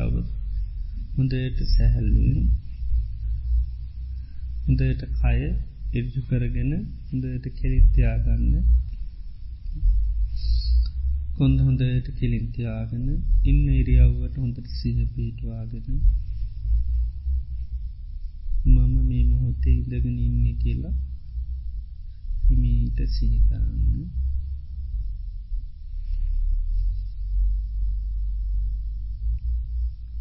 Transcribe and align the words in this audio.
කවුත් 0.00 0.28
හොඳට 1.14 1.60
සැහැල්ලුවෙන් 1.66 2.44
හොඳට 4.64 5.02
කය 5.16 5.38
ඉර්ජු 5.92 6.20
කරගෙන 6.22 6.72
හොඳට 7.08 7.46
කෙරිත්තියාගන්න 7.52 8.54
කොන්ද 11.36 11.58
හොඳට 11.60 12.08
කෙලින්තියාගෙන 12.18 13.06
ඉන්න 13.44 13.66
ඉරියව්වට 13.72 14.36
හොඳට 14.36 14.70
සිහ 14.74 14.98
පිටවාගෙන 15.12 16.00
මම 18.66 18.94
මේ 19.02 19.24
මොහොතේ 19.24 19.76
ඉදගෙන 19.76 20.18
ඉන්න 20.20 20.46
කියලා 20.58 20.96
හිමීට 22.46 22.98
සිහි 23.08 23.38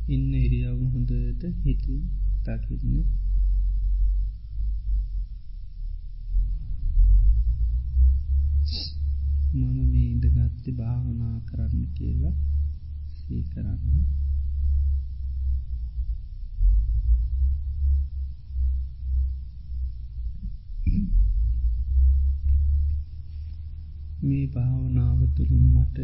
ඉන්න 0.08 0.34
ඉරියව් 0.36 0.82
හොඳට 0.84 1.42
හිතින් 1.62 2.04
දකින්න. 2.46 2.94
මම 9.54 9.78
මේ 9.86 10.06
ඉඳගත්ති 10.08 10.72
භාවනා 10.72 11.36
කරන්න 11.46 11.84
කියලා 11.94 12.36
සී 13.18 13.42
කරන්න. 13.46 14.00
මේ 24.22 24.46
භාවනාව 24.48 25.20
තුළින් 25.36 25.68
මට 25.74 25.98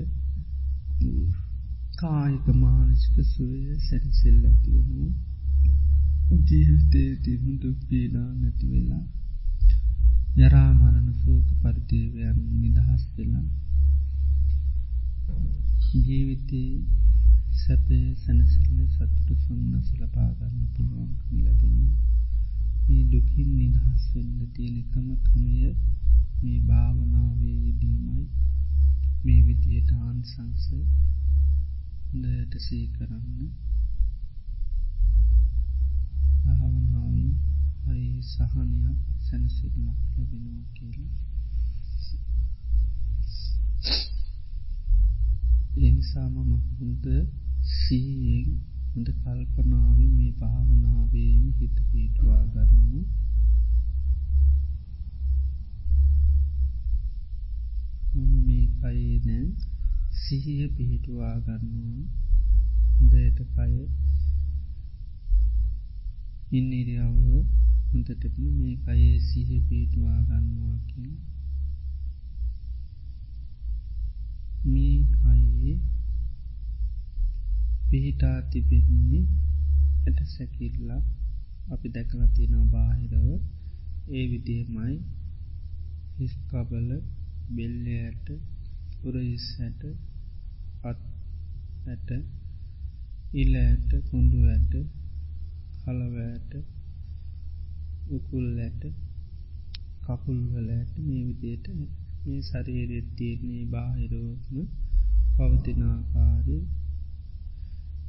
කායික 1.94 2.48
මානසික 2.56 3.16
සුවය 3.26 3.62
සැරිසෙල් 3.80 4.40
ඇතිවෙනු 4.44 5.06
ජීවිතේ 6.42 7.12
තිබුණ 7.24 7.60
දුක් 7.60 7.80
පීඩා 7.88 8.30
නැතිවෙලා 8.34 9.06
යරාමරණ 10.38 11.10
සෝක 11.18 11.48
පරිදේවයන් 11.62 12.40
නිදහස් 12.56 13.04
වෙලා 13.14 13.48
ජීවිතයේ 16.02 16.74
සැපේ 17.58 18.08
සැනසිල්ල 18.18 18.80
සතුට 18.90 19.30
සුම්නස 19.42 19.90
ලබාගන්න 19.96 20.58
පුළුවන්කම 20.74 21.36
ලැබෙනු 21.40 21.86
මේ 22.86 23.04
දුකින් 23.08 23.50
නිදහස් 23.54 24.08
වෙන්න 24.14 24.40
තියෙන 24.54 24.78
එකම 24.78 25.08
ක්‍රමය 25.24 25.58
මේ 26.40 26.60
භාවනාවේ 26.62 27.58
යෙදීමයි. 27.58 28.24
මේ 29.24 29.42
විදියට 29.46 29.92
ආන්සංස 29.98 30.66
දයට 32.14 32.54
සී 32.60 32.88
කරන්න 32.90 33.48
භාවනාවෙන් 36.44 37.32
හරි 37.80 38.04
සහනයක් 38.24 39.00
සැනසිල්ලක් 39.20 39.78
ලැබෙනවා 39.78 40.68
කියලා. 40.74 41.12
එනිසාම 45.82 46.36
මහුද 46.44 47.06
සීයෙන් 47.72 48.48
හොඳ 48.92 49.10
කල්පනාවෙන් 49.18 50.14
මේ 50.14 50.32
භාවනාවේම 50.38 51.44
හිත 51.58 51.78
පීටවා 51.90 52.42
ගන්නු 52.48 53.02
මම 58.16 58.34
මේ 58.46 58.66
කයේනෑ 58.78 59.73
සිහිය 60.14 60.68
පිහිටුවා 60.76 61.36
ගන්නවා 61.40 62.06
හොඳයට 62.96 63.40
කය 63.54 63.74
ඉන්නරියාව 66.52 67.18
හොඳටපන 67.90 68.50
මේ 68.56 68.76
කයේ 68.84 69.16
සිහ 69.22 69.50
පිහිටුවා 69.68 70.20
ගන්නවා 70.24 70.78
කිය 70.88 71.14
මේ 74.66 75.00
කයේ 75.16 75.74
පිහිටා 77.90 78.38
තිබෙන්නේ 78.50 79.24
ඇට 80.06 80.20
සැකිල්ලා 80.28 81.02
අපි 81.68 81.88
දැකලා 81.90 82.30
තියෙන 82.36 82.70
බාහිරව. 82.70 83.28
ඒ 84.10 84.24
විදියමයි 84.32 84.96
හිස්කබල 86.18 86.90
බෙල්ලයට 87.50 88.28
උරයිස් 89.04 89.46
හැට 89.58 89.82
අත් 90.84 91.00
ඇට 91.88 92.10
ඉල 93.34 93.54
ඇට 93.58 93.92
කොඳු 94.10 94.40
ඇට 94.48 94.74
කලවෑට 95.80 96.52
උකුල් 98.10 98.48
ඇට 98.60 98.84
කකුල්වලඇට 100.04 100.94
මේ 101.00 101.24
විදියට 101.28 101.68
මේ 102.24 102.42
සරීරෙත් 102.44 103.08
තියන්නේ 103.18 103.64
බාහිරෝත්ම 103.66 104.58
පවතිනාකාරය 105.36 106.58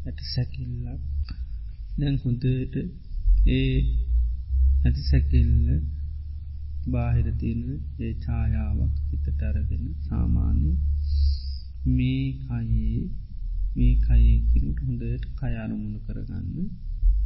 ඇට 0.06 0.18
සැකිල්ලක්. 0.26 1.02
දැන් 1.98 2.16
හොඳට 2.22 2.74
ඒ 3.48 3.74
ඇති 4.84 5.02
සැකිල්ල 5.02 5.52
බාහිර 6.86 7.28
තියෙන 7.34 7.62
ඒ 7.98 8.12
ඡායාවක් 8.16 8.94
හිතට 9.08 9.42
අරගෙන 9.42 9.84
සාමාන්‍ය 10.00 10.24
මේ 10.24 10.33
කයේ 12.40 13.00
මේ 13.76 13.94
කයකිනුට 13.98 14.78
හොඳට 14.80 15.24
කයාරමුණු 15.38 15.98
කරගන්න 16.06 16.48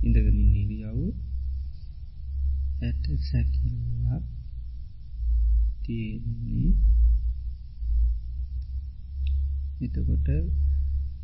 ඉඳගනින් 0.02 0.50
නිලියව 0.52 0.98
ඇට 2.80 3.04
සැකිල්ලක් 3.22 4.26
තියෙන්නේ. 5.84 6.68
එතකොට 9.80 10.28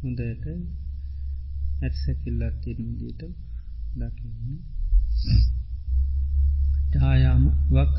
හොඳට 0.00 0.46
ඇත් 1.82 1.94
සැකිල්ලත් 1.96 2.56
තියෙනදීට 2.62 3.22
දකින්න. 3.96 4.58
ඡායාවක් 6.92 7.96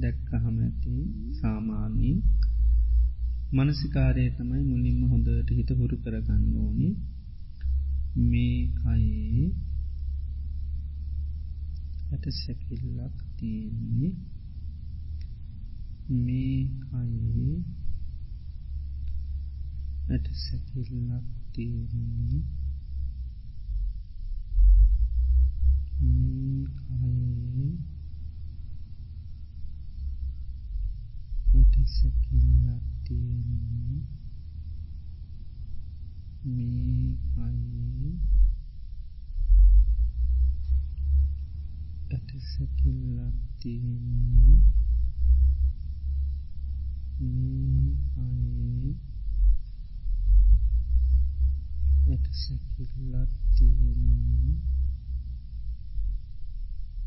දැක්කහම 0.00 0.56
ඇති 0.60 0.94
සාමාන්‍යී 1.40 2.16
මනසිකාරය 3.52 4.24
තමයි 4.36 4.62
මුලින්ම 4.64 5.00
හොඳට 5.10 5.48
හිත 5.50 5.70
හුරු 5.78 5.96
කරගන්න 6.04 6.44
ඕනි. 6.56 6.88
මේ 8.22 8.60
කයේ 8.78 9.46
ඇට 12.12 12.24
සැකිල්ලක් 12.36 13.18
තියෙන්නේ. 13.36 14.12
මේ 16.18 16.62
කයේ 16.82 17.54
ඇට 20.08 20.26
සැකිල්ලක් 20.38 21.26
තියෙන්නේ. 21.52 22.42
මේ 26.00 26.64
කයේ 26.80 27.70
ඇට 31.54 31.74
සැකිල්ලක් 31.90 32.61
තියෙන්නේ 43.62 44.58
මේ 47.20 47.90
කයේ 48.06 48.94
ඇට 52.06 52.26
සැකිල්ලක් 52.34 53.32
තියෙන්නේ 53.56 54.56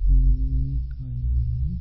මේ 0.09 0.77
කයේ 0.91 1.73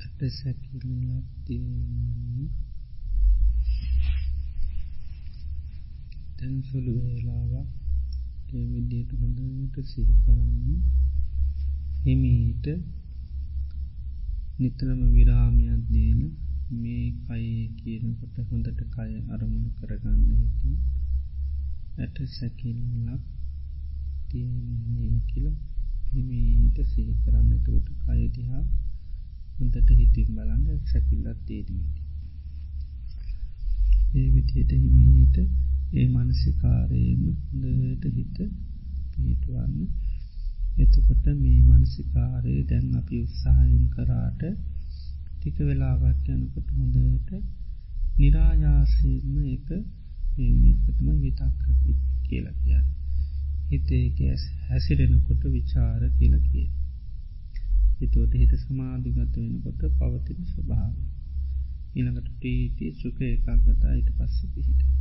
ඇට 0.00 0.20
සැකිල්ලක් 0.34 1.26
තියෙන්නේ 1.44 2.48
දැන් 6.38 6.56
සුළු 6.62 6.96
වේලාවක් 6.98 7.68
ඒ 8.52 8.64
විදියට 8.70 9.12
හොඳට 9.18 9.76
සිහි 9.86 10.14
කරන්න 10.22 10.99
හිමීට 12.02 12.66
නිතරම 14.58 15.00
විරාමයක් 15.10 15.82
දීල 15.88 16.20
මේ 16.72 17.06
කයේ 17.24 17.64
කියනකොට 17.76 18.36
හොඳට 18.46 18.80
කය 18.94 19.12
අරමුණු 19.28 19.70
කරගන්න 19.76 20.28
හිතු 20.38 20.70
ඇට 21.98 22.16
සැකිල්ලක් 22.28 23.22
තියන්නේ 24.28 25.14
කියල 25.28 25.46
හිමීට 26.12 26.78
සිහි 26.86 27.14
කරන්නටකොට 27.22 27.88
කයදිහා 28.04 28.64
හොඳට 29.56 29.88
හිතින් 29.94 30.28
බලන්න 30.36 30.78
සැකිල්ලත් 30.86 31.40
තේරීමට 31.46 31.96
ඒ 34.14 34.28
විදියට 34.30 34.72
හිමීට 34.74 35.36
ඒ 35.92 36.06
මනසිකාරයම 36.08 37.22
දට 37.54 38.04
හිත 38.16 38.38
පිහිටුවන්න 39.12 39.76
එතකොට 40.80 41.24
මේ 41.36 41.60
මනසිකාරය 41.68 42.54
දැන් 42.64 42.86
අපි 42.96 43.16
උත්සාහයෙන් 43.20 43.86
කරාට 43.90 44.42
ටික 45.32 45.56
වෙලාවත් 45.62 46.26
යනකොට 46.30 46.68
හොඳට 46.74 47.30
නිරායාසයෙන්ම 48.16 49.36
එක 49.48 49.68
පේනකටම 50.34 51.06
විතක්ක 51.18 51.62
කියලා 52.24 52.56
කියන්න. 52.58 52.86
හිතේ 53.68 54.06
ගැස් 54.12 54.42
හැසිරෙනකොට 54.66 55.42
විචාර 55.48 56.02
කියල 56.14 56.34
කිය. 56.44 56.68
එතුවට 58.00 58.34
හිත 58.34 58.52
සමාධිගත 58.58 59.36
වෙනකොට 59.36 59.82
පවතින 59.98 60.40
ස්වභාව. 60.46 60.94
ඉළඟට 61.94 62.32
ප්‍රීති 62.38 62.86
සුක 62.94 63.18
එකක්ගතා 63.26 63.92
ඊට 63.92 64.10
පස්ස 64.16 64.40
පිහිට. 64.52 64.99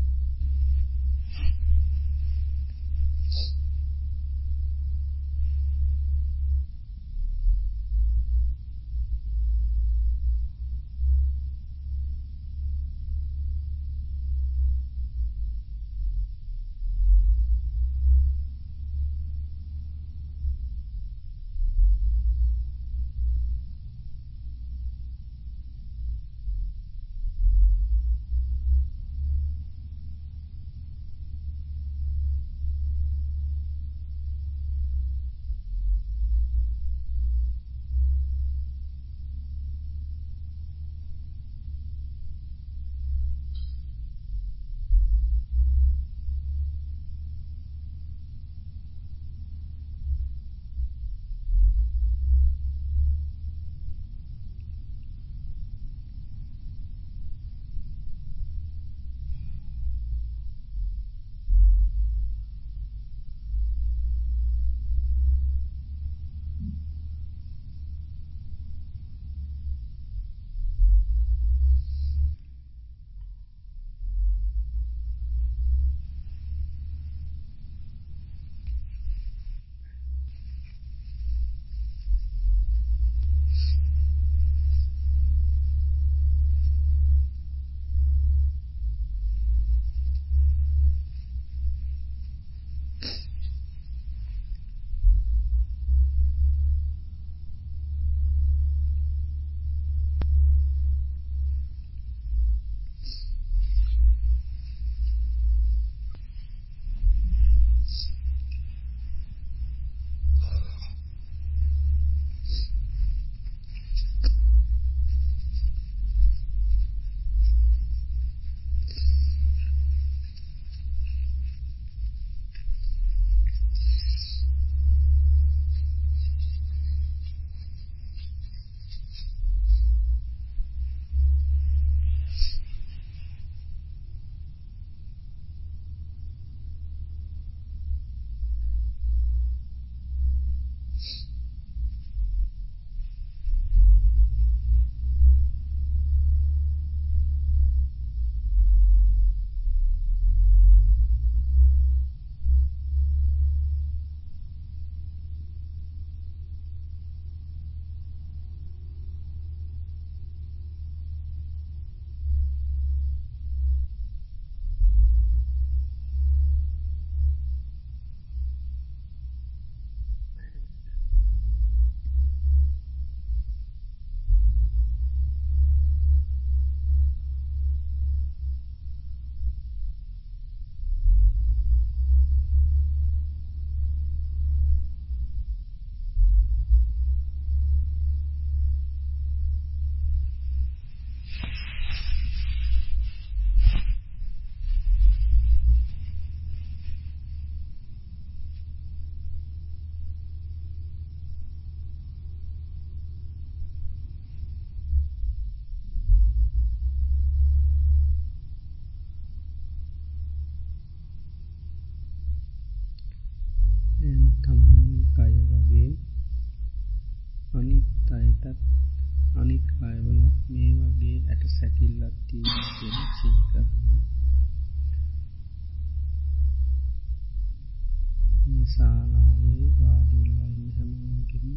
ශාලාවේ 228.80 229.70
වාඩිවෙලා 229.78 230.50
ඉන්න 230.52 230.76
හැමෝගෙම 230.76 231.48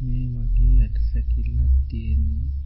මේ 0.00 0.26
වගේ 0.34 0.74
ඇට 0.82 0.98
සැකිල්ලත් 1.06 1.80
තියෙන්නේ. 1.88 2.63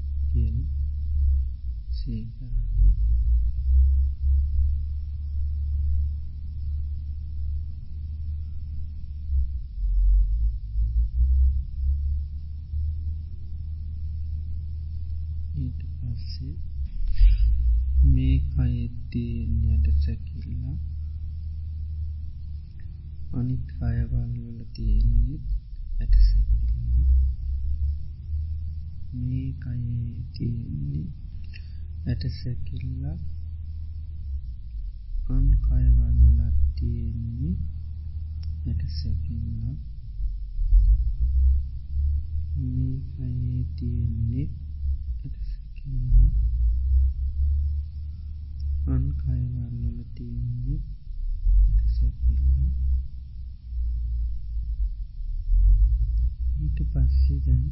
තියෙන්නේ. 30.39 31.07
ඇට 32.07 32.23
සැකිල්ලා 32.33 33.17
අන් 35.29 35.47
කයවල් 35.65 36.19
වලත් 36.37 36.59
තියෙන්නේ 36.77 37.55
ඇට 38.67 38.83
සැකිල්ලා 38.91 39.75
මේ 42.57 42.95
අයේ 43.27 43.65
තියෙන්නේ 43.77 44.47
ඇට 45.25 45.37
සැකිල්ලා 45.51 46.31
අන් 48.95 49.05
කයවල් 49.21 49.77
වල 49.83 50.01
තියෙන්නේ 50.15 50.81
ඇට 51.69 51.87
සැකිල්ලා 51.99 52.71
ඊට 56.59 56.85
පස්සේ 56.93 57.41
දැන් 57.47 57.65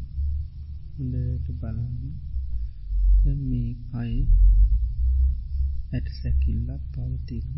හොඳට 0.94 1.48
බලන්න. 1.60 2.35
මේ 3.42 3.70
අයි 3.94 4.20
ඇට 5.92 6.08
සැකිල්ලක් 6.14 6.82
පවතින 6.92 7.48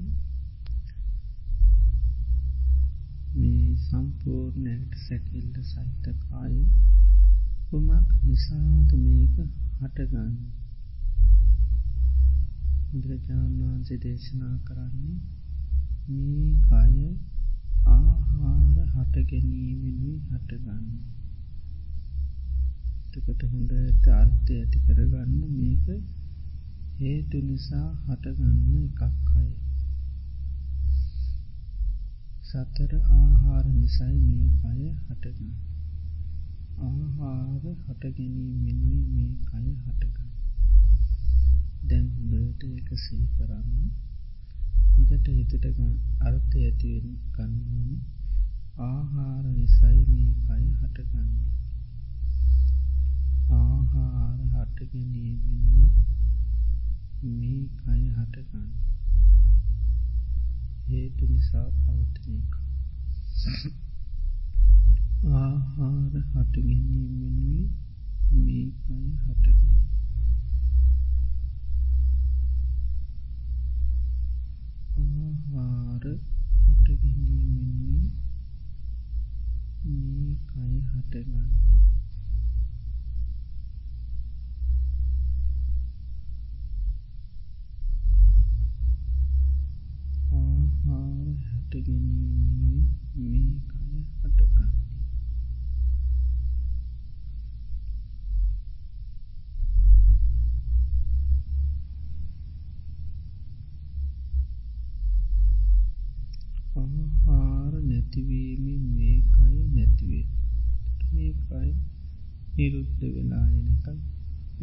මේ 3.35 3.67
සම්පූර්ණයට 3.81 4.93
සැකිල්ල 5.01 5.57
සහිතකාය 5.65 6.57
කුමක් 7.67 8.09
නිසාද 8.23 8.91
මේක 8.99 9.37
හටගන්න? 9.81 10.33
බුදුරජාණන් 12.89 13.61
වහන්සේ 13.61 13.99
දේශනා 14.01 14.57
කරන්නේ 14.65 15.19
මේ 16.09 16.51
කය 16.65 17.07
ආහාර 17.89 18.79
හට 18.95 19.15
ගැනීමෙනුයි 19.27 20.17
හටගන්න. 20.29 21.18
තකට 23.11 23.43
හොඳට 23.50 24.07
අර්ථය 24.12 24.55
ඇති 24.55 24.79
කරගන්න 24.87 25.31
මේක 25.53 25.87
හේතු 26.99 27.38
නිසා 27.43 27.87
හටගන්න 28.05 28.59
එකක් 28.79 29.00
අය. 29.35 29.49
සතර 32.45 32.93
ආහාර 33.12 33.67
නිසයි 33.71 34.17
මේ 34.21 34.49
අය 34.65 34.83
හටගන්න. 34.99 35.55
ආහාර 36.81 37.65
හටගැනීමෙනුයි 37.85 39.00
මේ 39.07 39.33
අය 39.53 39.69
හටගන්න. 39.77 40.31
දැන් 41.85 42.07
හොඳට 42.15 42.62
එක 42.71 42.91
සී 42.99 43.25
කරන්න. 43.35 43.91
හොඳට 44.93 45.29
හිතට 45.31 45.67
අර්ථය 46.23 46.59
ඇතිවෙන් 46.62 47.17
ගන්නවන 47.35 47.91
ආහාර 48.85 49.45
නිසයි 49.50 50.00
මේ 50.09 50.31
අය 50.50 50.65
හටගන්නේ. 50.73 51.68
හටගන්න 58.19 58.71
හේතු 60.87 61.25
නිසා 61.27 61.69
පවතන 61.81 62.37
එක. 62.37 62.53
ආහාර 65.35 66.15
හටගැනීමෙනුයි 66.25 67.63
මේ 68.37 68.65
අය 68.89 69.07
හටගන්න 69.17 69.77
ආහාර 74.99 76.05
හටගැනීමෙනුයි 76.67 78.03
මේ 79.85 80.33
අය 80.57 80.75
හටගන්න 80.83 81.78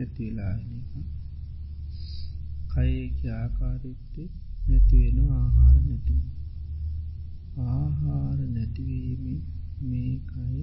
නැතිවෙලායනක 0.06 0.92
කයක 2.72 3.22
ආකාරයත්තේ 3.34 4.28
නැතිවෙන 4.68 5.20
ආහාර 5.32 5.78
නැති 5.80 6.18
ආහාර 7.68 8.40
නැතිවීම 8.48 9.24
මේ 9.84 10.14
කය 10.28 10.60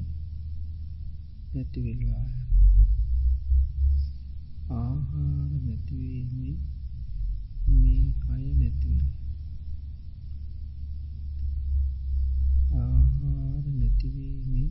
නැතිවෙල්ලාය 1.55 2.35
ආහාර 4.77 5.51
නැතිවීම 5.59 6.61
මේ 7.73 8.05
කය 8.21 8.45
නැතිවෙල 8.55 9.11
ආහාර 12.79 13.65
නැතිවීම 13.73 14.71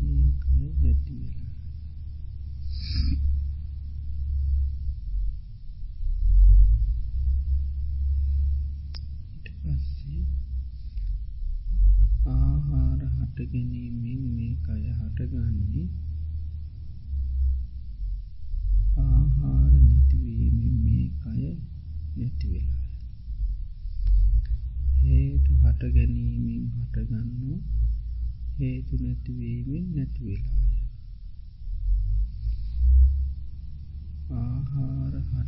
මේ 0.00 0.28
කය 0.40 0.64
නැතිවෙලා 0.78 1.48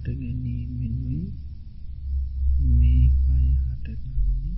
හට 0.00 0.12
ගැනීමෙනුයි 0.18 1.24
මේ 2.68 3.06
අය 3.32 3.48
හටගන්නේ 3.56 4.54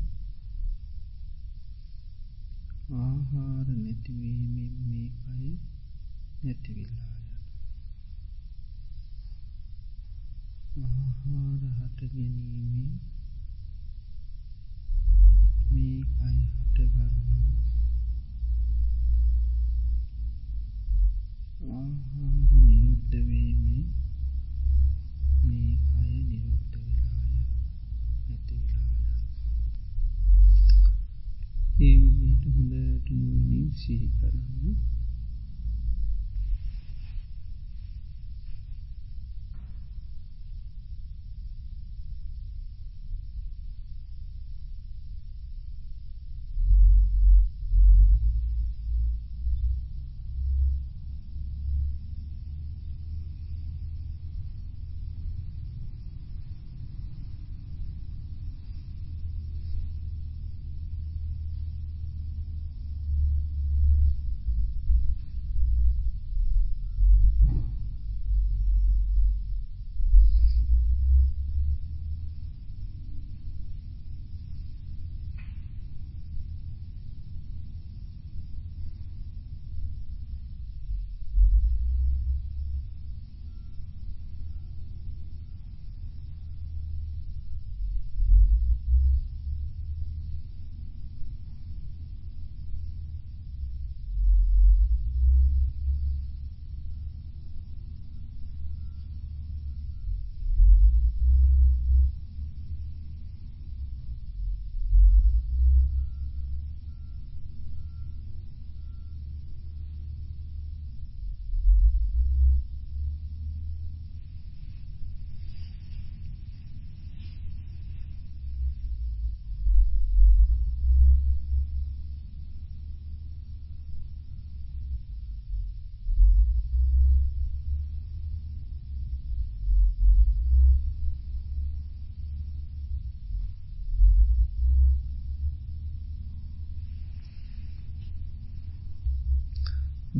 ආහාර 2.97 3.69
නැතිවීමෙන් 3.77 4.75
මේ 4.83 5.09
අය 5.31 5.49
නැතිවිල්ලාය 6.43 7.41
ආහාර 10.83 11.63
හට 11.73 12.01
ගැනීමෙන් 12.13 12.93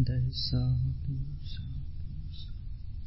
හොඳයි 0.03 0.33
සාහතු 0.35 1.15
සා 1.45 1.72